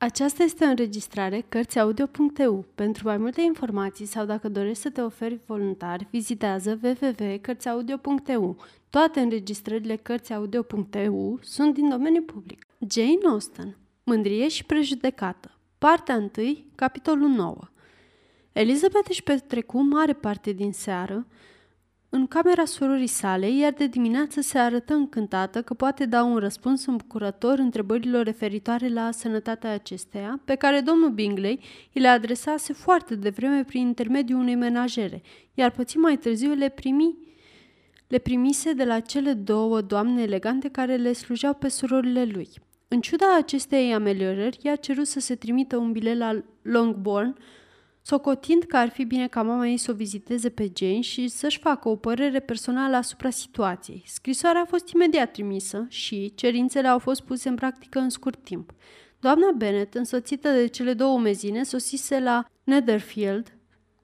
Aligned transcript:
Aceasta 0.00 0.42
este 0.42 0.64
o 0.64 0.68
înregistrare 0.68 1.44
Cărțiaudio.eu. 1.48 2.64
Pentru 2.74 3.06
mai 3.06 3.16
multe 3.16 3.40
informații 3.40 4.06
sau 4.06 4.24
dacă 4.24 4.48
dorești 4.48 4.82
să 4.82 4.90
te 4.90 5.00
oferi 5.00 5.40
voluntar, 5.46 6.06
vizitează 6.10 6.78
www.cărțiaudio.eu. 6.82 8.56
Toate 8.90 9.20
înregistrările 9.20 9.96
Cărțiaudio.eu 9.96 11.38
sunt 11.42 11.74
din 11.74 11.88
domeniu 11.88 12.22
public. 12.22 12.66
Jane 12.90 13.18
Austen 13.28 13.76
Mândrie 14.04 14.48
și 14.48 14.64
prejudecată 14.64 15.58
Partea 15.78 16.30
1, 16.36 16.56
capitolul 16.74 17.28
9 17.28 17.58
Elizabeth 18.52 19.08
își 19.08 19.22
petrecu 19.22 19.82
mare 19.82 20.12
parte 20.12 20.52
din 20.52 20.72
seară 20.72 21.26
în 22.10 22.26
camera 22.26 22.64
surorii 22.64 23.06
sale, 23.06 23.50
iar 23.50 23.72
de 23.72 23.86
dimineață 23.86 24.40
se 24.40 24.58
arătă 24.58 24.94
încântată 24.94 25.62
că 25.62 25.74
poate 25.74 26.06
da 26.06 26.22
un 26.22 26.36
răspuns 26.36 26.86
îmbucurător 26.86 27.58
întrebărilor 27.58 28.24
referitoare 28.24 28.88
la 28.88 29.10
sănătatea 29.10 29.72
acesteia, 29.72 30.40
pe 30.44 30.54
care 30.54 30.80
domnul 30.80 31.10
Bingley 31.10 31.60
îi 31.92 32.00
le 32.00 32.08
adresase 32.08 32.72
foarte 32.72 33.14
devreme 33.14 33.64
prin 33.64 33.86
intermediul 33.86 34.40
unei 34.40 34.54
menajere, 34.54 35.22
iar 35.54 35.70
puțin 35.70 36.00
mai 36.00 36.16
târziu 36.16 36.54
le 36.54 36.68
primi 36.68 37.16
le 38.08 38.18
primise 38.18 38.72
de 38.72 38.84
la 38.84 39.00
cele 39.00 39.32
două 39.32 39.80
doamne 39.80 40.22
elegante 40.22 40.68
care 40.68 40.96
le 40.96 41.12
slujeau 41.12 41.54
pe 41.54 41.68
surorile 41.68 42.24
lui. 42.24 42.48
În 42.88 43.00
ciuda 43.00 43.36
acestei 43.36 43.94
ameliorări, 43.94 44.58
ea 44.62 44.72
a 44.72 44.76
cerut 44.76 45.06
să 45.06 45.20
se 45.20 45.34
trimită 45.34 45.76
un 45.76 45.92
bilet 45.92 46.16
la 46.16 46.42
Longbourn, 46.62 47.36
socotind 48.08 48.62
că 48.62 48.76
ar 48.76 48.88
fi 48.88 49.04
bine 49.04 49.28
ca 49.28 49.42
mama 49.42 49.66
ei 49.66 49.76
să 49.76 49.90
o 49.90 49.94
viziteze 49.94 50.48
pe 50.48 50.70
Jane 50.76 51.00
și 51.00 51.28
să-și 51.28 51.58
facă 51.58 51.88
o 51.88 51.96
părere 51.96 52.40
personală 52.40 52.96
asupra 52.96 53.30
situației. 53.30 54.02
Scrisoarea 54.06 54.60
a 54.60 54.64
fost 54.64 54.88
imediat 54.88 55.30
trimisă 55.32 55.86
și 55.88 56.32
cerințele 56.34 56.88
au 56.88 56.98
fost 56.98 57.22
puse 57.22 57.48
în 57.48 57.54
practică 57.54 57.98
în 57.98 58.08
scurt 58.08 58.44
timp. 58.44 58.72
Doamna 59.20 59.50
Bennet, 59.56 59.94
însoțită 59.94 60.48
de 60.48 60.66
cele 60.66 60.92
două 60.92 61.18
mezine, 61.18 61.62
sosise 61.62 62.20
la 62.20 62.44
Netherfield 62.64 63.56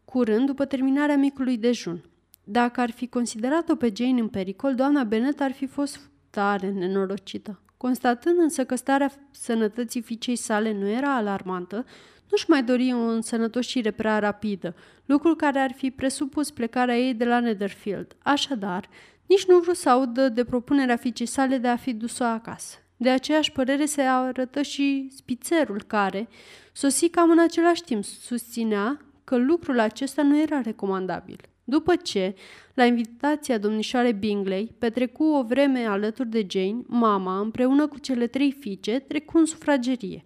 curând 0.05 0.47
după 0.47 0.65
terminarea 0.65 1.17
micului 1.17 1.57
dejun. 1.57 2.05
Dacă 2.45 2.81
ar 2.81 2.91
fi 2.91 3.07
considerat-o 3.07 3.75
pe 3.75 3.93
Jane 3.97 4.21
în 4.21 4.29
pericol, 4.29 4.75
doamna 4.75 5.05
Bennet 5.05 5.41
ar 5.41 5.53
fi 5.53 5.67
fost 5.67 6.11
tare 6.31 6.71
nenorocită. 6.71 7.63
Constatând 7.77 8.39
însă 8.39 8.65
că 8.65 8.75
starea 8.75 9.11
sănătății 9.31 10.03
fiicei 10.03 10.37
sale 10.37 10.73
nu 10.73 10.89
era 10.89 11.17
alarmantă, 11.17 11.85
nu-și 12.31 12.51
mai 12.51 12.63
dori 12.63 12.93
o 12.93 12.99
însănătoșire 12.99 13.91
prea 13.91 14.19
rapidă, 14.19 14.75
lucru 15.05 15.35
care 15.35 15.59
ar 15.59 15.73
fi 15.73 15.91
presupus 15.91 16.51
plecarea 16.51 16.99
ei 16.99 17.15
de 17.15 17.25
la 17.25 17.41
Netherfield. 17.41 18.17
Așadar, 18.23 18.89
nici 19.27 19.47
nu 19.47 19.59
vreau 19.59 19.75
să 19.75 19.91
audă 19.91 20.29
de 20.29 20.45
propunerea 20.45 20.97
fiicei 20.97 21.27
sale 21.27 21.59
de 21.59 21.69
a 21.69 21.77
fi 21.77 21.93
dus-o 21.93 22.25
acasă. 22.25 22.77
De 22.97 23.11
aceeași 23.11 23.53
părere 23.53 23.85
se 23.85 24.03
arătă 24.03 24.63
și 24.63 25.09
spițerul 25.11 25.83
care, 25.87 26.29
sosi 26.73 27.09
cam 27.09 27.31
în 27.31 27.39
același 27.39 27.83
timp, 27.83 28.05
susținea 28.05 29.01
că 29.25 29.37
lucrul 29.37 29.79
acesta 29.79 30.23
nu 30.23 30.41
era 30.41 30.61
recomandabil. 30.61 31.41
După 31.65 31.97
ce, 31.97 32.35
la 32.75 32.85
invitația 32.85 33.59
domnișoare 33.59 34.13
Bingley, 34.13 34.75
petrecu 34.79 35.25
o 35.25 35.43
vreme 35.43 35.85
alături 35.85 36.29
de 36.29 36.47
Jane, 36.49 36.83
mama, 36.87 37.39
împreună 37.39 37.87
cu 37.87 37.99
cele 37.99 38.27
trei 38.27 38.53
fiice, 38.53 38.99
trecu 38.99 39.39
în 39.39 39.45
sufragerie. 39.45 40.23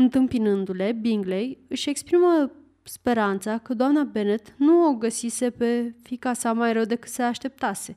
Întâmpinându-le, 0.00 0.92
Bingley 0.92 1.58
își 1.68 1.88
exprimă 1.88 2.50
speranța 2.82 3.58
că 3.58 3.74
doamna 3.74 4.02
Bennet 4.02 4.54
nu 4.56 4.86
o 4.86 4.94
găsise 4.94 5.50
pe 5.50 5.94
fica 6.02 6.32
sa 6.32 6.52
mai 6.52 6.72
rău 6.72 6.84
decât 6.84 7.10
se 7.10 7.22
așteptase. 7.22 7.96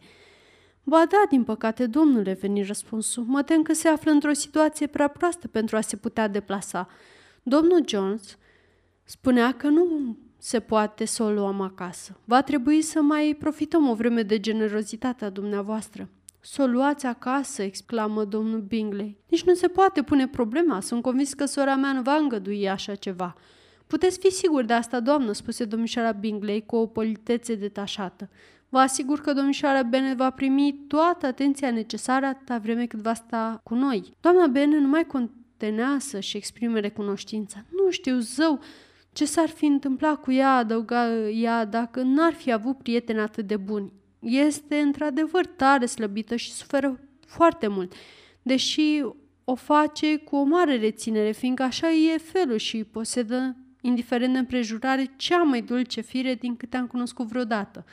Ba 0.83 1.05
da, 1.09 1.23
din 1.29 1.43
păcate, 1.43 1.85
domnule, 1.85 2.33
veni 2.33 2.63
răspunsul. 2.63 3.23
Mă 3.23 3.43
tem 3.43 3.61
că 3.61 3.73
se 3.73 3.87
află 3.87 4.11
într-o 4.11 4.33
situație 4.33 4.87
prea 4.87 5.07
proastă 5.07 5.47
pentru 5.47 5.75
a 5.75 5.81
se 5.81 5.95
putea 5.95 6.27
deplasa. 6.27 6.87
Domnul 7.43 7.83
Jones 7.87 8.37
spunea 9.03 9.51
că 9.51 9.67
nu 9.67 10.17
se 10.37 10.59
poate 10.59 11.05
să 11.05 11.23
o 11.23 11.31
luăm 11.31 11.61
acasă. 11.61 12.19
Va 12.25 12.41
trebui 12.41 12.81
să 12.81 13.01
mai 13.01 13.35
profităm 13.39 13.89
o 13.89 13.95
vreme 13.95 14.21
de 14.23 14.39
generozitatea 14.39 15.29
dumneavoastră. 15.29 16.09
Să 16.45 16.61
o 16.61 16.65
luați 16.65 17.05
acasă, 17.05 17.61
exclamă 17.61 18.23
domnul 18.23 18.59
Bingley. 18.59 19.17
Nici 19.29 19.43
nu 19.43 19.53
se 19.53 19.67
poate 19.67 20.01
pune 20.01 20.27
problema. 20.27 20.79
Sunt 20.79 21.01
convins 21.01 21.33
că 21.33 21.45
sora 21.45 21.75
mea 21.75 21.93
nu 21.93 22.01
va 22.01 22.15
îngădui 22.15 22.69
așa 22.69 22.95
ceva. 22.95 23.35
Puteți 23.87 24.19
fi 24.19 24.31
sigur 24.31 24.63
de 24.63 24.73
asta, 24.73 24.99
doamnă, 24.99 25.31
spuse 25.31 25.65
domnișoara 25.65 26.11
Bingley 26.11 26.65
cu 26.65 26.75
o 26.75 26.85
politețe 26.85 27.55
detașată. 27.55 28.29
Vă 28.69 28.79
asigur 28.79 29.21
că 29.21 29.33
domnișoara 29.33 29.83
Bennet 29.83 30.17
va 30.17 30.29
primi 30.29 30.85
toată 30.87 31.25
atenția 31.25 31.71
necesară 31.71 32.25
atâta 32.25 32.57
vreme 32.57 32.85
cât 32.85 32.99
va 32.99 33.13
sta 33.13 33.59
cu 33.63 33.75
noi. 33.75 34.13
Doamna 34.19 34.47
Bennet 34.47 34.79
nu 34.79 34.87
mai 34.87 35.05
contenea 35.05 35.97
să-și 35.99 36.37
exprime 36.37 36.79
recunoștința. 36.79 37.65
Nu 37.69 37.91
știu, 37.91 38.19
zău, 38.19 38.59
ce 39.13 39.25
s-ar 39.25 39.49
fi 39.49 39.65
întâmplat 39.65 40.21
cu 40.21 40.31
ea, 40.31 40.55
adăuga 40.55 41.19
ea, 41.19 41.65
dacă 41.65 42.01
n-ar 42.01 42.33
fi 42.33 42.51
avut 42.51 42.77
prieteni 42.77 43.19
atât 43.19 43.47
de 43.47 43.57
buni. 43.57 43.93
Este 44.23 44.75
într-adevăr 44.75 45.45
tare 45.45 45.85
slăbită 45.85 46.35
și 46.35 46.51
suferă 46.51 46.99
foarte 47.27 47.67
mult, 47.67 47.93
deși 48.41 49.01
o 49.43 49.55
face 49.55 50.17
cu 50.17 50.35
o 50.35 50.43
mare 50.43 50.77
reținere, 50.77 51.31
fiindcă 51.31 51.63
așa 51.63 51.91
e 51.91 52.17
felul 52.17 52.57
și 52.57 52.83
posedă, 52.83 53.55
indiferent 53.81 54.33
de 54.33 54.39
împrejurare, 54.39 55.13
cea 55.15 55.43
mai 55.43 55.61
dulce 55.61 56.01
fire 56.01 56.35
din 56.35 56.55
câte 56.55 56.77
am 56.77 56.87
cunoscut 56.87 57.27
vreodată. 57.27 57.85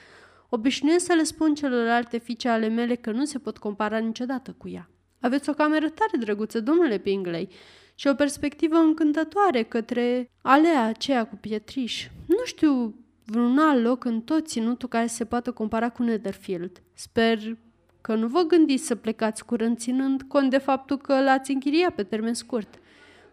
Obișnuiesc 0.48 1.04
să 1.04 1.12
le 1.12 1.22
spun 1.22 1.54
celorlalte 1.54 2.18
fiice 2.18 2.48
ale 2.48 2.68
mele 2.68 2.94
că 2.94 3.10
nu 3.10 3.24
se 3.24 3.38
pot 3.38 3.58
compara 3.58 3.98
niciodată 3.98 4.54
cu 4.58 4.68
ea. 4.68 4.90
Aveți 5.20 5.48
o 5.50 5.52
cameră 5.52 5.88
tare 5.88 6.16
drăguță, 6.18 6.60
domnule 6.60 6.96
Bingley, 6.96 7.48
și 7.94 8.06
o 8.06 8.14
perspectivă 8.14 8.76
încântătoare 8.76 9.62
către 9.62 10.30
alea 10.42 10.84
aceea 10.84 11.26
cu 11.26 11.36
pietriș. 11.36 12.08
Nu 12.26 12.44
știu 12.44 12.94
vreun 13.30 13.58
alt 13.58 13.82
loc 13.82 14.04
în 14.04 14.20
tot 14.20 14.46
ținutul 14.46 14.88
care 14.88 15.06
se 15.06 15.24
poate 15.24 15.50
compara 15.50 15.88
cu 15.88 16.02
Netherfield. 16.02 16.82
Sper 16.94 17.38
că 18.00 18.14
nu 18.14 18.26
vă 18.26 18.42
gândiți 18.42 18.86
să 18.86 18.94
plecați 18.94 19.44
curând 19.44 19.76
ținând 19.76 20.22
cont 20.22 20.50
de 20.50 20.58
faptul 20.58 20.96
că 20.96 21.22
l-ați 21.22 21.50
închiriat 21.50 21.94
pe 21.94 22.02
termen 22.02 22.34
scurt. 22.34 22.78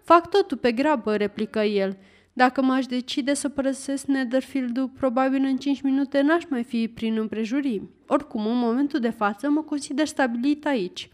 Fac 0.04 0.30
totul 0.30 0.58
pe 0.58 0.72
grabă, 0.72 1.16
replică 1.16 1.60
el. 1.60 1.98
Dacă 2.34 2.62
m-aș 2.62 2.86
decide 2.86 3.34
să 3.34 3.50
părăsesc 3.50 4.06
Netherfield-ul, 4.06 4.90
probabil 4.90 5.44
în 5.44 5.58
5 5.58 5.82
minute 5.82 6.22
n-aș 6.22 6.44
mai 6.50 6.64
fi 6.64 6.88
prin 6.88 7.18
împrejurimi. 7.18 7.90
Oricum, 8.08 8.46
în 8.46 8.58
momentul 8.58 9.00
de 9.00 9.10
față, 9.10 9.50
mă 9.50 9.62
consider 9.62 10.06
stabilit 10.06 10.66
aici. 10.66 11.10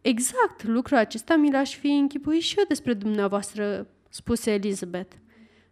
Exact, 0.00 0.64
lucrul 0.64 0.96
acesta 0.96 1.36
mi 1.36 1.50
l-aș 1.50 1.76
fi 1.76 1.88
închipuit 1.88 2.42
și 2.42 2.58
eu 2.58 2.64
despre 2.68 2.94
dumneavoastră, 2.94 3.86
spuse 4.08 4.52
Elizabeth. 4.52 5.12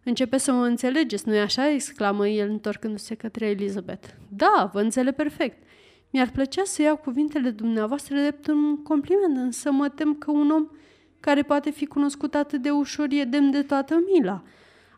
Începe 0.07 0.37
să 0.37 0.51
mă 0.51 0.65
înțelegeți, 0.65 1.27
nu-i 1.27 1.39
așa?" 1.39 1.69
exclamă 1.69 2.27
el 2.27 2.49
întorcându-se 2.49 3.15
către 3.15 3.45
Elizabeth. 3.45 4.07
Da, 4.29 4.69
vă 4.73 4.81
înțeleg 4.81 5.15
perfect. 5.15 5.63
Mi-ar 6.09 6.29
plăcea 6.29 6.61
să 6.65 6.81
iau 6.81 6.97
cuvintele 6.97 7.49
dumneavoastră 7.49 8.15
drept 8.15 8.47
un 8.47 8.83
compliment, 8.83 9.37
însă 9.37 9.71
mă 9.71 9.89
tem 9.89 10.13
că 10.13 10.31
un 10.31 10.49
om 10.51 10.67
care 11.19 11.41
poate 11.41 11.69
fi 11.69 11.85
cunoscut 11.85 12.35
atât 12.35 12.61
de 12.61 12.69
ușor 12.69 13.07
e 13.09 13.23
demn 13.23 13.51
de 13.51 13.61
toată 13.61 14.03
mila. 14.13 14.43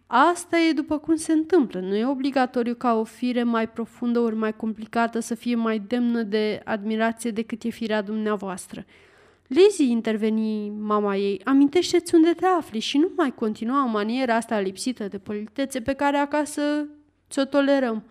Asta 0.07 0.57
e 0.57 0.71
după 0.71 0.97
cum 0.97 1.15
se 1.15 1.31
întâmplă. 1.31 1.79
Nu 1.79 1.95
e 1.95 2.05
obligatoriu 2.05 2.75
ca 2.75 2.93
o 2.99 3.03
fire 3.03 3.43
mai 3.43 3.69
profundă 3.69 4.19
ori 4.19 4.35
mai 4.35 4.55
complicată 4.55 5.19
să 5.19 5.35
fie 5.35 5.55
mai 5.55 5.79
demnă 5.87 6.21
de 6.21 6.61
admirație 6.63 7.31
decât 7.31 7.63
e 7.63 7.69
firea 7.69 8.01
dumneavoastră. 8.01 8.85
Lizzie, 9.49 9.85
interveni 9.85 10.69
mama 10.69 11.15
ei, 11.15 11.41
amintește-ți 11.43 12.15
unde 12.15 12.33
te 12.33 12.45
afli 12.45 12.79
și 12.79 12.97
nu 12.97 13.11
mai 13.15 13.33
continua 13.33 13.85
maniera 13.85 14.35
asta 14.35 14.59
lipsită 14.59 15.07
de 15.07 15.17
politețe 15.17 15.81
pe 15.81 15.93
care 15.93 16.17
acasă 16.17 16.87
ți-o 17.29 17.45
tolerăm. 17.45 18.03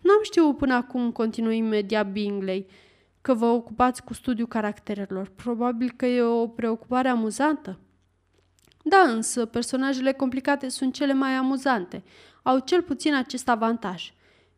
N-am 0.00 0.20
știut 0.22 0.56
până 0.56 0.74
acum, 0.74 1.12
continui 1.12 1.56
imediat 1.56 2.12
Bingley, 2.12 2.66
că 3.20 3.34
vă 3.34 3.46
ocupați 3.46 4.04
cu 4.04 4.14
studiul 4.14 4.46
caracterelor. 4.46 5.28
Probabil 5.28 5.92
că 5.96 6.06
e 6.06 6.22
o 6.22 6.46
preocupare 6.46 7.08
amuzantă. 7.08 7.78
Da, 8.82 9.00
însă 9.00 9.46
personajele 9.46 10.12
complicate 10.12 10.68
sunt 10.68 10.94
cele 10.94 11.12
mai 11.12 11.30
amuzante. 11.30 12.02
Au 12.42 12.58
cel 12.58 12.82
puțin 12.82 13.14
acest 13.14 13.48
avantaj. 13.48 14.12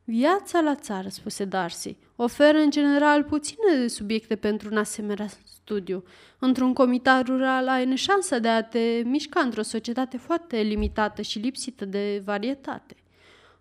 Viața 0.04 0.60
la 0.60 0.74
țară, 0.74 1.08
spuse 1.08 1.44
Darcy, 1.44 1.96
oferă 2.16 2.58
în 2.58 2.70
general 2.70 3.24
puține 3.24 3.86
subiecte 3.86 4.36
pentru 4.36 4.68
un 4.70 4.76
asemenea 4.76 5.26
studiu. 5.44 6.04
Într-un 6.38 6.72
comitat 6.72 7.26
rural 7.26 7.68
ai 7.68 7.84
neșansa 7.84 8.38
de 8.38 8.48
a 8.48 8.62
te 8.62 9.02
mișca 9.04 9.40
într-o 9.40 9.62
societate 9.62 10.16
foarte 10.16 10.56
limitată 10.56 11.22
și 11.22 11.38
lipsită 11.38 11.84
de 11.84 12.22
varietate. 12.24 12.94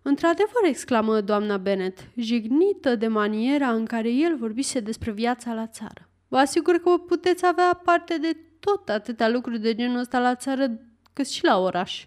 Într-adevăr, 0.02 0.64
exclamă 0.64 1.20
doamna 1.20 1.56
Bennet, 1.56 1.98
jignită 2.16 2.96
de 2.96 3.06
maniera 3.06 3.72
în 3.72 3.84
care 3.84 4.10
el 4.10 4.36
vorbise 4.36 4.80
despre 4.80 5.10
viața 5.10 5.54
la 5.54 5.66
țară. 5.66 6.08
Vă 6.28 6.38
asigur 6.38 6.76
că 6.76 6.90
puteți 6.90 7.46
avea 7.46 7.80
parte 7.84 8.18
de 8.18 8.36
tot 8.60 8.88
atâtea 8.88 9.28
lucruri 9.28 9.58
de 9.58 9.74
genul 9.74 9.98
ăsta 9.98 10.18
la 10.18 10.34
țară 10.34 10.80
cât 11.12 11.28
și 11.28 11.44
la 11.44 11.58
oraș. 11.58 12.06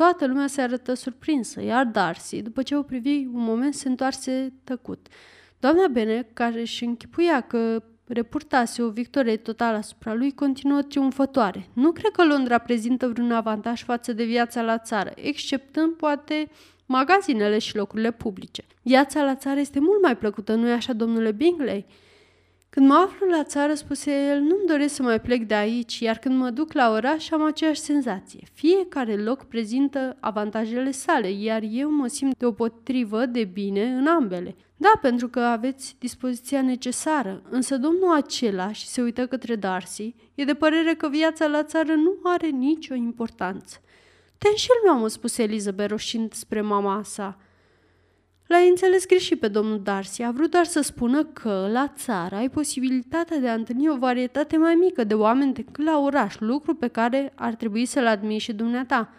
Toată 0.00 0.26
lumea 0.26 0.46
se 0.46 0.60
arătă 0.60 0.94
surprinsă, 0.94 1.62
iar 1.62 1.84
Darcy, 1.84 2.42
după 2.42 2.62
ce 2.62 2.76
o 2.76 2.82
privi 2.82 3.16
un 3.16 3.42
moment, 3.42 3.74
se 3.74 3.88
întoarse 3.88 4.52
tăcut. 4.64 5.06
Doamna 5.58 5.86
Bene, 5.86 6.28
care 6.32 6.60
își 6.60 6.84
închipuia 6.84 7.40
că 7.40 7.82
repurtase 8.06 8.82
o 8.82 8.90
victorie 8.90 9.36
totală 9.36 9.76
asupra 9.76 10.14
lui, 10.14 10.34
continuă 10.34 10.82
triumfătoare. 10.82 11.68
Nu 11.72 11.92
cred 11.92 12.10
că 12.10 12.24
Londra 12.24 12.58
prezintă 12.58 13.08
vreun 13.08 13.32
avantaj 13.32 13.82
față 13.82 14.12
de 14.12 14.24
viața 14.24 14.62
la 14.62 14.78
țară, 14.78 15.12
exceptând 15.14 15.92
poate 15.92 16.50
magazinele 16.86 17.58
și 17.58 17.76
locurile 17.76 18.10
publice. 18.10 18.64
Viața 18.82 19.22
la 19.22 19.34
țară 19.34 19.60
este 19.60 19.80
mult 19.80 20.02
mai 20.02 20.16
plăcută, 20.16 20.54
nu-i 20.54 20.72
așa, 20.72 20.92
domnule 20.92 21.32
Bingley? 21.32 21.86
Când 22.70 22.86
mă 22.86 22.94
aflu 22.94 23.26
la 23.26 23.44
țară, 23.44 23.74
spuse 23.74 24.28
el, 24.28 24.40
nu-mi 24.40 24.66
doresc 24.66 24.94
să 24.94 25.02
mai 25.02 25.20
plec 25.20 25.42
de 25.42 25.54
aici, 25.54 25.98
iar 25.98 26.18
când 26.18 26.38
mă 26.38 26.50
duc 26.50 26.72
la 26.72 26.90
oraș 26.90 27.30
am 27.30 27.42
aceeași 27.42 27.80
senzație. 27.80 28.40
Fiecare 28.52 29.16
loc 29.16 29.44
prezintă 29.44 30.16
avantajele 30.20 30.90
sale, 30.90 31.30
iar 31.30 31.62
eu 31.70 31.90
mă 31.90 32.06
simt 32.06 32.36
deopotrivă 32.38 33.26
de 33.26 33.44
bine 33.44 33.84
în 33.84 34.06
ambele. 34.06 34.56
Da, 34.76 34.92
pentru 35.00 35.28
că 35.28 35.40
aveți 35.40 35.96
dispoziția 35.98 36.62
necesară, 36.62 37.42
însă 37.50 37.76
domnul 37.76 38.14
acela, 38.14 38.72
și 38.72 38.86
se 38.86 39.02
uită 39.02 39.26
către 39.26 39.56
Darcy, 39.56 40.14
e 40.34 40.44
de 40.44 40.54
părere 40.54 40.94
că 40.94 41.08
viața 41.08 41.46
la 41.46 41.62
țară 41.62 41.92
nu 41.92 42.16
are 42.22 42.46
nicio 42.46 42.94
importanță. 42.94 43.80
Te 44.38 44.48
înșel, 44.48 44.76
mi-am 44.84 45.08
spus 45.08 45.38
Elizabeth 45.38 45.90
roșind 45.90 46.32
spre 46.32 46.60
mama 46.60 47.02
sa. 47.04 47.38
L-ai 48.50 48.68
înțeles 48.68 49.06
greșit 49.06 49.40
pe 49.40 49.48
domnul 49.48 49.82
Darcy. 49.82 50.22
A 50.22 50.30
vrut 50.30 50.50
doar 50.50 50.64
să 50.64 50.80
spună 50.80 51.24
că 51.24 51.68
la 51.72 51.92
țară 51.96 52.34
ai 52.34 52.48
posibilitatea 52.48 53.38
de 53.38 53.48
a 53.48 53.54
întâlni 53.54 53.88
o 53.88 53.96
varietate 53.96 54.56
mai 54.56 54.74
mică 54.74 55.04
de 55.04 55.14
oameni 55.14 55.52
decât 55.52 55.84
la 55.84 55.98
oraș, 55.98 56.38
lucru 56.38 56.74
pe 56.74 56.88
care 56.88 57.32
ar 57.34 57.54
trebui 57.54 57.84
să-l 57.84 58.06
admiri 58.06 58.42
și 58.42 58.52
dumneata. 58.52 59.12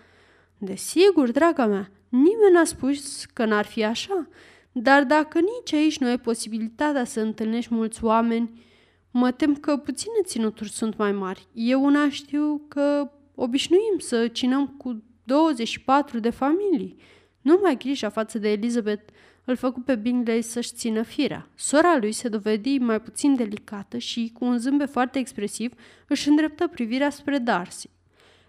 Desigur, 0.57 1.31
draga 1.31 1.65
mea, 1.65 1.91
nimeni 2.09 2.53
n-a 2.53 2.63
spus 2.63 3.25
că 3.25 3.45
n-ar 3.45 3.65
fi 3.65 3.83
așa, 3.83 4.27
dar 4.71 5.03
dacă 5.03 5.39
nici 5.39 5.73
aici 5.73 5.99
nu 5.99 6.07
ai 6.07 6.19
posibilitatea 6.19 7.03
să 7.03 7.19
întâlnești 7.19 7.73
mulți 7.73 8.03
oameni, 8.03 8.65
mă 9.11 9.31
tem 9.31 9.55
că 9.55 9.77
puține 9.77 10.21
ținuturi 10.23 10.69
sunt 10.69 10.97
mai 10.97 11.11
mari. 11.11 11.47
Eu 11.53 11.83
una 11.83 12.09
știu 12.09 12.65
că 12.67 13.11
obișnuim 13.35 13.97
să 13.97 14.27
cinăm 14.27 14.67
cu 14.67 15.03
24 15.23 16.19
de 16.19 16.29
familii. 16.29 16.97
Nu 17.41 17.59
mai 17.61 17.77
grija 17.77 18.09
față 18.09 18.37
de 18.37 18.51
Elizabeth 18.51 19.11
îl 19.45 19.55
făcu 19.55 19.79
pe 19.79 19.95
Bingley 19.95 20.41
să-și 20.41 20.73
țină 20.73 21.01
firea. 21.01 21.47
Sora 21.55 21.97
lui 21.97 22.11
se 22.11 22.27
dovedi 22.27 22.77
mai 22.77 23.01
puțin 23.01 23.35
delicată 23.35 23.97
și, 23.97 24.31
cu 24.33 24.45
un 24.45 24.57
zâmbet 24.57 24.89
foarte 24.89 25.19
expresiv, 25.19 25.73
își 26.07 26.29
îndreptă 26.29 26.67
privirea 26.67 27.09
spre 27.09 27.37
Darcy. 27.37 27.89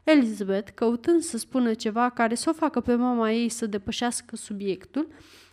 Elizabeth, 0.05 0.71
căutând 0.75 1.21
să 1.21 1.39
spună 1.39 1.75
ceva 1.75 2.11
care 2.11 2.35
să 2.35 2.51
o 2.51 2.53
facă 2.53 2.81
pe 2.81 2.95
mama 2.95 3.31
ei 3.31 3.49
să 3.49 3.67
depășească 3.67 4.37
subiectul, 4.37 5.09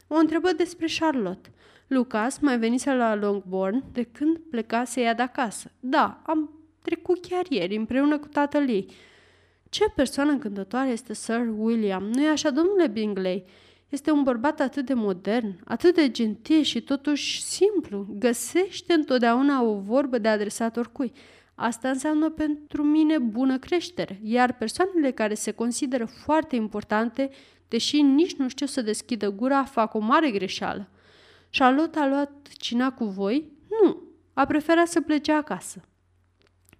o 0.07 0.15
întrebă 0.15 0.51
despre 0.51 0.87
Charlotte. 0.99 1.51
Lucas 1.87 2.39
mai 2.39 2.59
venise 2.59 2.93
la 2.93 3.15
Longbourn 3.15 3.83
de 3.91 4.03
când 4.03 4.37
plecase 4.37 5.01
ea 5.01 5.13
de 5.13 5.21
acasă. 5.21 5.71
Da, 5.79 6.21
am 6.25 6.49
trecut 6.81 7.25
chiar 7.25 7.45
ieri 7.49 7.75
împreună 7.75 8.17
cu 8.17 8.27
tatăl 8.27 8.69
ei. 8.69 8.85
Ce 9.69 9.83
persoană 9.95 10.31
încântătoare 10.31 10.89
este 10.89 11.13
Sir 11.13 11.53
William, 11.57 12.03
nu-i 12.03 12.27
așa, 12.27 12.49
domnule 12.49 12.87
Bingley? 12.87 13.45
Este 13.89 14.11
un 14.11 14.23
bărbat 14.23 14.59
atât 14.59 14.85
de 14.85 14.93
modern, 14.93 15.59
atât 15.65 15.95
de 15.95 16.11
gentil 16.11 16.61
și 16.61 16.81
totuși 16.81 17.41
simplu. 17.41 18.07
Găsește 18.09 18.93
întotdeauna 18.93 19.61
o 19.61 19.79
vorbă 19.79 20.17
de 20.17 20.27
adresat 20.27 20.77
oricui. 20.77 21.11
Asta 21.55 21.89
înseamnă 21.89 22.29
pentru 22.29 22.83
mine 22.83 23.17
bună 23.17 23.59
creștere, 23.59 24.19
iar 24.23 24.53
persoanele 24.53 25.11
care 25.11 25.33
se 25.33 25.51
consideră 25.51 26.05
foarte 26.05 26.55
importante, 26.55 27.29
deși 27.67 28.01
nici 28.01 28.35
nu 28.35 28.49
știu 28.49 28.65
să 28.65 28.81
deschidă 28.81 29.29
gura, 29.29 29.63
fac 29.63 29.93
o 29.93 29.99
mare 29.99 30.31
greșeală. 30.31 30.89
Charlotte 31.51 31.99
a 31.99 32.07
luat 32.07 32.31
cina 32.57 32.91
cu 32.91 33.05
voi? 33.05 33.51
Nu, 33.83 34.03
a 34.33 34.45
preferat 34.45 34.87
să 34.87 35.01
plece 35.01 35.31
acasă. 35.31 35.81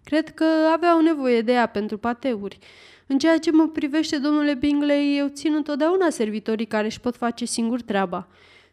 Cred 0.03 0.29
că 0.29 0.45
aveau 0.73 1.01
nevoie 1.01 1.41
de 1.41 1.51
ea 1.51 1.65
pentru 1.65 1.97
pateuri. 1.97 2.59
În 3.07 3.17
ceea 3.17 3.37
ce 3.37 3.51
mă 3.51 3.67
privește, 3.67 4.17
domnule 4.17 4.53
Bingley, 4.53 5.17
eu 5.17 5.27
țin 5.27 5.53
întotdeauna 5.53 6.09
servitorii 6.09 6.65
care 6.65 6.85
își 6.85 6.99
pot 6.99 7.15
face 7.15 7.45
singur 7.45 7.81
treaba. 7.81 8.27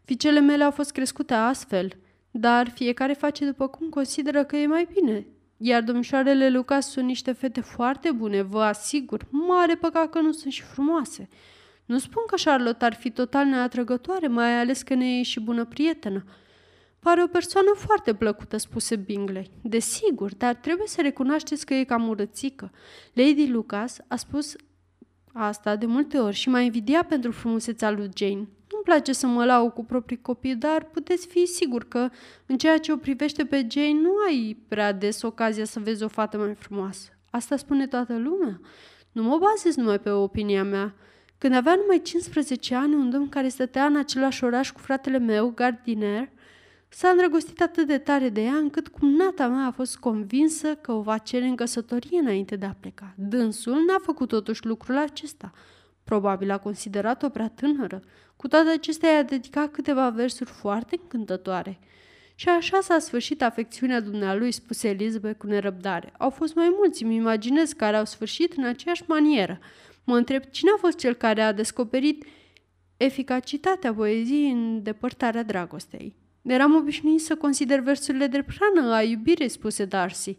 Ficele 0.05 0.41
mele 0.41 0.65
au 0.65 0.71
fost 0.71 0.93
crescute 0.93 1.35
astfel, 1.35 1.93
dar 2.31 2.71
fiecare 2.71 3.13
face 3.13 3.45
după 3.45 3.69
cum 3.69 3.89
consideră 3.89 4.45
că 4.45 4.57
e 4.57 4.67
mai 4.67 4.89
bine. 4.93 5.27
Iar 5.57 5.83
domnișoarele 5.83 6.49
Lucas 6.51 6.91
sunt 6.91 7.07
niște 7.07 7.33
fete 7.33 7.61
foarte 7.61 8.11
bune, 8.11 8.43
vă 8.43 8.63
asigur. 8.63 9.27
Mare 9.31 9.75
păcat 9.75 10.11
că 10.11 10.21
nu 10.21 10.33
sunt 10.33 10.53
și 10.53 10.63
frumoase. 10.63 11.29
Nu 11.85 11.99
spun 11.99 12.23
că 12.27 12.35
Charlotte 12.45 12.85
ar 12.85 12.95
fi 12.95 13.11
total 13.11 13.47
neatrăgătoare, 13.47 14.27
mai 14.27 14.61
ales 14.61 14.83
că 14.83 14.95
ne 14.95 15.19
e 15.19 15.23
și 15.23 15.41
bună 15.41 15.65
prietenă. 15.65 16.25
Pare 17.07 17.23
o 17.23 17.27
persoană 17.27 17.73
foarte 17.77 18.15
plăcută, 18.15 18.57
spuse 18.57 18.97
Bingley. 18.97 19.51
Desigur, 19.63 20.35
dar 20.35 20.55
trebuie 20.55 20.87
să 20.87 21.01
recunoașteți 21.01 21.67
că 21.67 21.75
e 21.75 21.85
cam 21.85 22.09
urățică. 22.09 22.71
Lady 23.13 23.49
Lucas 23.49 23.99
a 24.09 24.17
spus 24.17 24.57
asta 25.33 25.77
de 25.77 25.87
multe 25.87 26.19
ori 26.19 26.35
și 26.35 26.49
m-a 26.49 26.61
invidia 26.61 27.05
pentru 27.05 27.31
frumusețea 27.31 27.91
lui 27.91 28.09
Jane. 28.17 28.35
Nu-mi 28.35 28.85
place 28.85 29.13
să 29.13 29.27
mă 29.27 29.45
lau 29.45 29.71
cu 29.71 29.85
proprii 29.85 30.21
copii, 30.21 30.55
dar 30.55 30.85
puteți 30.85 31.27
fi 31.27 31.47
sigur 31.47 31.85
că 31.89 32.09
în 32.47 32.59
ceea 32.59 32.79
ce 32.79 32.93
o 32.93 32.97
privește 32.97 33.45
pe 33.45 33.67
Jane 33.71 34.01
nu 34.01 34.11
ai 34.27 34.57
prea 34.69 34.93
des 34.93 35.23
ocazia 35.23 35.65
să 35.65 35.81
vezi 35.81 36.03
o 36.03 36.09
fată 36.09 36.39
mai 36.39 36.55
frumoasă. 36.55 37.09
Asta 37.31 37.57
spune 37.57 37.87
toată 37.87 38.17
lumea. 38.19 38.61
Nu 39.13 39.23
mă 39.23 39.39
bazez 39.39 39.77
numai 39.77 39.99
pe 39.99 40.11
opinia 40.11 40.65
mea. 40.65 40.95
Când 41.39 41.55
avea 41.55 41.75
numai 41.75 42.03
15 42.03 42.75
ani, 42.75 42.95
un 42.95 43.11
domn 43.11 43.29
care 43.29 43.49
stătea 43.49 43.85
în 43.85 43.97
același 43.97 44.45
oraș 44.45 44.73
cu 44.73 44.79
fratele 44.79 45.19
meu, 45.19 45.53
Gardiner, 45.55 46.29
S-a 46.99 47.09
îndrăgostit 47.09 47.61
atât 47.61 47.87
de 47.87 47.99
tare 47.99 48.29
de 48.29 48.43
ea 48.43 48.55
încât 48.55 48.89
cumnata 48.89 49.49
mea 49.49 49.67
a 49.67 49.71
fost 49.71 49.97
convinsă 49.97 50.75
că 50.75 50.93
o 50.93 51.01
va 51.01 51.19
cere 51.19 51.45
în 51.45 51.57
căsătorie 51.57 52.19
înainte 52.19 52.57
de 52.57 52.67
a 52.67 52.75
pleca. 52.81 53.15
Dânsul 53.17 53.85
n-a 53.87 53.99
făcut 54.03 54.29
totuși 54.29 54.67
lucrul 54.67 54.97
acesta. 54.97 55.53
Probabil 56.05 56.51
a 56.51 56.59
considerat-o 56.59 57.29
prea 57.29 57.49
tânără. 57.49 58.03
Cu 58.37 58.49
toate 58.49 58.69
acestea 58.69 59.11
i-a 59.11 59.23
dedicat 59.23 59.71
câteva 59.71 60.11
versuri 60.11 60.51
foarte 60.51 60.99
încântătoare. 61.03 61.79
Și 62.35 62.49
așa 62.49 62.81
s-a 62.81 62.99
sfârșit 62.99 63.43
afecțiunea 63.43 64.01
dumnealui, 64.01 64.53
spuse 64.53 64.89
Elizabeth 64.89 65.39
cu 65.39 65.47
nerăbdare. 65.47 66.13
Au 66.19 66.31
fost 66.31 66.55
mai 66.55 66.75
mulți, 66.77 67.03
îmi 67.03 67.15
imaginez, 67.15 67.73
care 67.73 67.97
au 67.97 68.05
sfârșit 68.05 68.53
în 68.53 68.65
aceeași 68.65 69.03
manieră. 69.07 69.59
Mă 70.05 70.17
întreb 70.17 70.43
cine 70.43 70.71
a 70.75 70.79
fost 70.79 70.99
cel 70.99 71.15
care 71.15 71.43
a 71.43 71.53
descoperit 71.53 72.25
eficacitatea 72.97 73.95
poeziei 73.95 74.51
în 74.51 74.83
depărtarea 74.83 75.43
dragostei. 75.43 76.25
Eram 76.47 76.75
obișnuit 76.75 77.21
să 77.21 77.37
consider 77.37 77.81
versurile 77.81 78.27
de 78.27 78.43
prană 78.43 78.95
a 78.95 79.03
iubirii, 79.03 79.49
spuse 79.49 79.85
Darcy. 79.85 80.37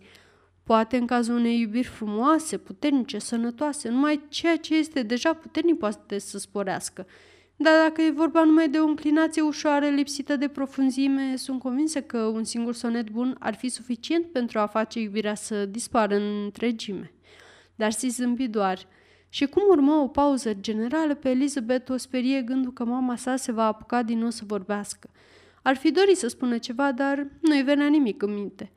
Poate 0.63 0.97
în 0.97 1.05
cazul 1.05 1.35
unei 1.35 1.59
iubiri 1.59 1.87
frumoase, 1.87 2.57
puternice, 2.57 3.19
sănătoase, 3.19 3.89
numai 3.89 4.21
ceea 4.29 4.57
ce 4.57 4.75
este 4.75 5.01
deja 5.01 5.33
puternic 5.33 5.77
poate 5.77 6.19
să 6.19 6.37
sporească. 6.37 7.05
Dar 7.55 7.73
dacă 7.83 8.01
e 8.01 8.11
vorba 8.11 8.43
numai 8.43 8.69
de 8.69 8.77
o 8.77 8.85
înclinație 8.85 9.41
ușoară, 9.41 9.85
lipsită 9.85 10.35
de 10.35 10.47
profunzime, 10.47 11.35
sunt 11.35 11.59
convinsă 11.59 12.01
că 12.01 12.17
un 12.17 12.43
singur 12.43 12.73
sonet 12.73 13.09
bun 13.09 13.35
ar 13.39 13.55
fi 13.55 13.69
suficient 13.69 14.25
pentru 14.25 14.59
a 14.59 14.65
face 14.65 14.99
iubirea 14.99 15.35
să 15.35 15.65
dispară 15.65 16.15
în 16.15 16.43
întregime. 16.43 17.13
Dar 17.75 17.91
si 17.91 18.07
zâmbi 18.07 18.47
doar. 18.47 18.87
Și 19.29 19.45
cum 19.45 19.63
urmă 19.69 19.93
o 19.93 20.07
pauză 20.07 20.53
generală, 20.53 21.13
pe 21.13 21.29
Elizabeth 21.29 21.89
o 21.89 21.97
sperie 21.97 22.41
gândul 22.41 22.73
că 22.73 22.85
mama 22.85 23.15
sa 23.15 23.35
se 23.35 23.51
va 23.51 23.65
apuca 23.65 24.03
din 24.03 24.17
nou 24.17 24.29
să 24.29 24.43
vorbească. 24.45 25.09
Ar 25.67 25.75
fi 25.75 25.91
dorit 25.91 26.17
să 26.17 26.27
spună 26.27 26.57
ceva, 26.57 26.91
dar 26.91 27.27
nu-i 27.41 27.63
venea 27.63 27.87
nimic 27.87 28.21
în 28.21 28.33
minte. 28.33 28.71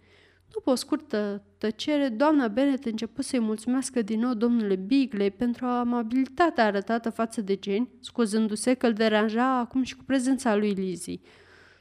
După 0.52 0.70
o 0.70 0.74
scurtă 0.74 1.42
tăcere, 1.58 2.08
doamna 2.08 2.48
Bennet 2.48 2.84
început 2.84 3.24
să-i 3.24 3.38
mulțumească 3.38 4.02
din 4.02 4.20
nou 4.20 4.34
domnule 4.34 4.74
Bigley 4.74 5.30
pentru 5.30 5.66
amabilitatea 5.66 6.64
arătată 6.64 7.10
față 7.10 7.40
de 7.40 7.58
Jane, 7.62 7.88
scuzându-se 8.00 8.74
că 8.74 8.86
îl 8.86 8.92
deranja 8.92 9.58
acum 9.58 9.82
și 9.82 9.96
cu 9.96 10.04
prezența 10.04 10.56
lui 10.56 10.72
Lizzie. 10.72 11.20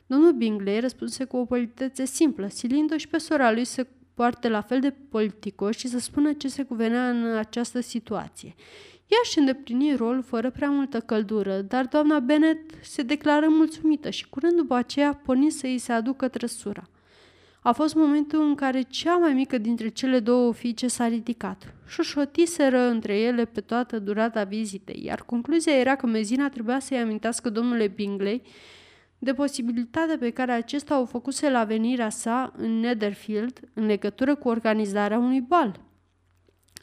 Domnul 0.05 0.31
Bingley 0.31 0.79
răspunse 0.79 1.23
cu 1.23 1.37
o 1.37 1.45
politețe 1.45 2.05
simplă, 2.05 2.47
silindu 2.47 2.97
și 2.97 3.07
pe 3.07 3.17
sora 3.17 3.51
lui 3.51 3.65
să 3.65 3.87
poarte 4.13 4.49
la 4.49 4.61
fel 4.61 4.79
de 4.79 4.91
politicos 5.09 5.77
și 5.77 5.87
să 5.87 5.99
spună 5.99 6.33
ce 6.33 6.47
se 6.47 6.63
cuvenea 6.63 7.09
în 7.09 7.37
această 7.37 7.79
situație. 7.79 8.55
Ea 9.09 9.17
își 9.23 9.39
îndeplini 9.39 9.95
rolul 9.95 10.21
fără 10.21 10.49
prea 10.49 10.69
multă 10.69 10.99
căldură, 10.99 11.61
dar 11.61 11.85
doamna 11.85 12.19
Bennet 12.19 12.59
se 12.81 13.01
declară 13.01 13.47
mulțumită 13.49 14.09
și 14.09 14.29
curând 14.29 14.55
după 14.55 14.75
aceea 14.75 15.13
porni 15.13 15.49
să 15.49 15.65
îi 15.65 15.77
se 15.77 15.91
aducă 15.91 16.27
trăsura. 16.27 16.89
A 17.61 17.71
fost 17.71 17.95
momentul 17.95 18.41
în 18.41 18.55
care 18.55 18.81
cea 18.81 19.17
mai 19.17 19.33
mică 19.33 19.57
dintre 19.57 19.87
cele 19.87 20.19
două 20.19 20.53
fiice 20.53 20.87
s-a 20.87 21.07
ridicat. 21.07 21.73
Șoșotiseră 21.87 22.79
între 22.79 23.17
ele 23.17 23.45
pe 23.45 23.61
toată 23.61 23.99
durata 23.99 24.43
vizitei, 24.43 25.01
iar 25.03 25.21
concluzia 25.21 25.77
era 25.77 25.95
că 25.95 26.05
mezina 26.05 26.49
trebuia 26.49 26.79
să-i 26.79 26.97
amintească 26.99 27.49
domnule 27.49 27.87
Bingley 27.87 28.41
de 29.19 29.33
posibilitatea 29.33 30.17
pe 30.17 30.29
care 30.29 30.51
acesta 30.51 30.99
o 30.99 31.05
făcuse 31.05 31.49
la 31.49 31.63
venirea 31.63 32.09
sa 32.09 32.53
în 32.57 32.79
Netherfield 32.79 33.59
în 33.73 33.85
legătură 33.85 34.35
cu 34.35 34.47
organizarea 34.47 35.17
unui 35.17 35.41
bal. 35.41 35.79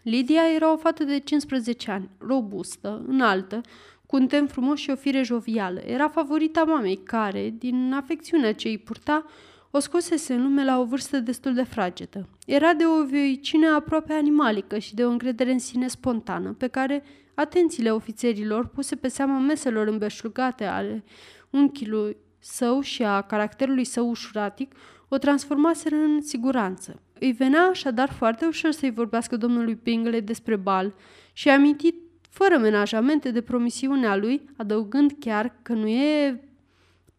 Lidia 0.09 0.43
era 0.55 0.73
o 0.73 0.77
fată 0.77 1.05
de 1.05 1.19
15 1.19 1.91
ani, 1.91 2.11
robustă, 2.19 3.05
înaltă, 3.07 3.61
cu 4.07 4.17
un 4.17 4.27
tem 4.27 4.47
frumos 4.47 4.79
și 4.79 4.91
o 4.91 4.97
fire 4.97 5.23
jovială. 5.23 5.81
Era 5.81 6.09
favorita 6.09 6.65
mamei 6.65 6.97
care, 6.97 7.55
din 7.59 7.93
afecțiunea 7.93 8.55
ce 8.55 8.69
îi 8.69 8.79
purta, 8.79 9.25
o 9.71 9.79
scosese 9.79 10.35
în 10.35 10.43
lume 10.43 10.65
la 10.65 10.81
o 10.81 10.85
vârstă 10.85 11.19
destul 11.19 11.55
de 11.55 11.63
fragedă. 11.63 12.29
Era 12.47 12.75
de 12.75 12.85
o 12.87 13.05
vioicine 13.05 13.67
aproape 13.67 14.13
animalică 14.13 14.79
și 14.79 14.95
de 14.95 15.05
o 15.05 15.11
încredere 15.11 15.53
în 15.53 15.59
sine 15.59 15.89
spontană, 15.89 16.53
pe 16.53 16.67
care 16.67 17.05
atențiile 17.35 17.91
ofițerilor 17.91 18.67
puse 18.67 18.97
pe 18.97 19.09
seama 19.09 19.39
meselor 19.39 19.87
îmbeșlugate 19.87 20.65
ale 20.65 21.05
unchiului 21.51 22.17
său 22.39 22.81
și 22.81 23.03
a 23.03 23.21
caracterului 23.21 23.85
său 23.85 24.09
ușuratic, 24.09 24.75
o 25.09 25.19
transformaseră 25.19 25.97
în 25.97 26.23
siguranță. 26.23 27.01
Îi 27.21 27.33
venea 27.33 27.63
așadar 27.63 28.11
foarte 28.11 28.47
ușor 28.47 28.71
să-i 28.71 28.91
vorbească 28.91 29.37
domnului 29.37 29.77
Pingle 29.77 30.21
despre 30.21 30.57
bal 30.57 30.95
și 31.33 31.49
a 31.49 31.53
amintit 31.53 31.95
fără 32.31 32.59
menajamente 32.59 33.31
de 33.31 33.41
promisiunea 33.41 34.17
lui, 34.17 34.43
adăugând 34.57 35.13
chiar 35.19 35.59
că 35.63 35.73
nu 35.73 35.89
e 35.89 36.41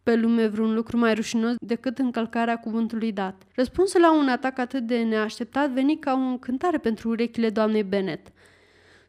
pe 0.04 0.16
lume 0.16 0.48
vreun 0.48 0.74
lucru 0.74 0.98
mai 0.98 1.14
rușinos 1.14 1.56
decât 1.60 1.98
încălcarea 1.98 2.60
cuvântului 2.60 3.12
dat. 3.12 3.44
Răspunsul 3.56 4.02
la 4.02 4.14
un 4.14 4.28
atac 4.28 4.60
atât 4.60 4.84
de 4.84 5.04
neașteptat 5.04 5.70
veni 5.70 6.00
ca 6.00 6.14
o 6.14 6.18
încântare 6.18 6.78
pentru 6.78 7.10
urechile 7.10 7.50
doamnei 7.50 7.84
Bennet. 7.84 8.28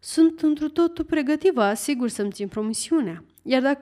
Sunt 0.00 0.40
întru 0.40 0.68
totul 0.68 1.04
pregătivă, 1.04 1.62
asigur 1.62 2.08
să-mi 2.08 2.30
țin 2.30 2.48
promisiunea. 2.48 3.24
Iar, 3.42 3.62
dacă, 3.62 3.80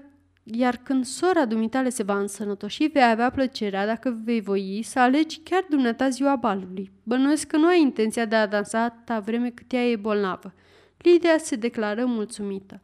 iar 0.53 0.76
când 0.76 1.05
sora 1.05 1.45
dumitale 1.45 1.88
se 1.88 2.03
va 2.03 2.19
însănătoși, 2.19 2.87
vei 2.87 3.11
avea 3.11 3.31
plăcerea, 3.31 3.87
dacă 3.87 4.21
vei 4.25 4.41
voi, 4.41 4.81
să 4.85 4.99
alegi 4.99 5.38
chiar 5.38 5.67
dumneata 5.69 6.09
ziua 6.09 6.37
balului. 6.37 6.93
Bănuiesc 7.03 7.47
că 7.47 7.57
nu 7.57 7.67
ai 7.67 7.81
intenția 7.81 8.25
de 8.25 8.37
a 8.37 8.47
dansa 8.47 8.83
atâta 8.83 9.21
vreme 9.21 9.50
cât 9.50 9.73
ea 9.73 9.88
e 9.88 9.97
bolnavă. 9.97 10.55
Lidia 10.97 11.38
se 11.38 11.57
declară 11.57 12.05
mulțumită. 12.05 12.81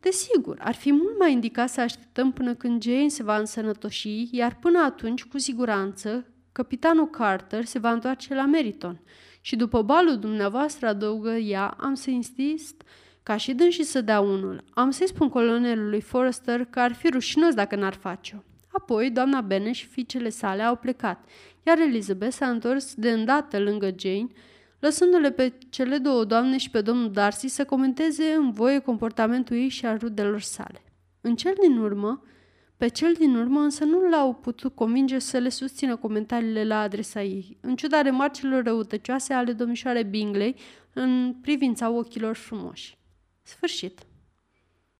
Desigur, 0.00 0.58
ar 0.60 0.74
fi 0.74 0.92
mult 0.92 1.18
mai 1.18 1.32
indicat 1.32 1.68
să 1.68 1.80
așteptăm 1.80 2.32
până 2.32 2.54
când 2.54 2.82
Jane 2.82 3.08
se 3.08 3.22
va 3.22 3.38
însănătoși, 3.38 4.28
iar 4.30 4.56
până 4.60 4.78
atunci, 4.78 5.24
cu 5.24 5.38
siguranță, 5.38 6.26
capitanul 6.52 7.10
Carter 7.10 7.64
se 7.64 7.78
va 7.78 7.92
întoarce 7.92 8.34
la 8.34 8.46
Meriton. 8.46 9.00
Și 9.40 9.56
după 9.56 9.82
balul 9.82 10.18
dumneavoastră, 10.18 10.86
adăugă 10.86 11.30
ea, 11.30 11.66
am 11.66 11.94
să 11.94 12.10
insist 12.10 12.82
ca 13.26 13.36
și 13.36 13.52
dânsii 13.52 13.84
să 13.84 14.00
dea 14.00 14.20
unul. 14.20 14.64
Am 14.74 14.90
să-i 14.90 15.08
spun 15.08 15.28
colonelului 15.28 16.00
Forrester 16.00 16.64
că 16.64 16.80
ar 16.80 16.92
fi 16.92 17.08
rușinos 17.10 17.54
dacă 17.54 17.76
n-ar 17.76 17.94
face-o. 17.94 18.38
Apoi, 18.68 19.10
doamna 19.10 19.40
Bene 19.40 19.72
și 19.72 19.86
fiicele 19.86 20.28
sale 20.28 20.62
au 20.62 20.76
plecat, 20.76 21.24
iar 21.62 21.78
Elizabeth 21.78 22.32
s-a 22.32 22.48
întors 22.48 22.94
de 22.94 23.10
îndată 23.10 23.58
lângă 23.58 23.94
Jane, 23.98 24.26
lăsându-le 24.78 25.30
pe 25.30 25.52
cele 25.70 25.98
două 25.98 26.24
doamne 26.24 26.56
și 26.56 26.70
pe 26.70 26.80
domnul 26.80 27.10
Darcy 27.10 27.48
să 27.48 27.64
comenteze 27.64 28.24
în 28.38 28.52
voie 28.52 28.78
comportamentul 28.78 29.56
ei 29.56 29.68
și 29.68 29.86
al 29.86 29.98
rudelor 29.98 30.40
sale. 30.40 30.84
În 31.20 31.36
cel 31.36 31.54
din 31.60 31.78
urmă, 31.78 32.22
pe 32.76 32.88
cel 32.88 33.12
din 33.18 33.36
urmă 33.36 33.60
însă 33.60 33.84
nu 33.84 34.08
l-au 34.08 34.34
putut 34.34 34.74
convinge 34.74 35.18
să 35.18 35.38
le 35.38 35.48
susțină 35.48 35.96
comentariile 35.96 36.64
la 36.64 36.80
adresa 36.80 37.22
ei, 37.22 37.58
în 37.60 37.76
ciuda 37.76 38.00
remarcelor 38.00 38.64
răutăcioase 38.64 39.32
ale 39.32 39.52
domnișoarei 39.52 40.04
Bingley 40.04 40.56
în 40.92 41.34
privința 41.42 41.90
ochilor 41.90 42.34
frumoși. 42.34 42.96
Sfârșit. 43.46 44.06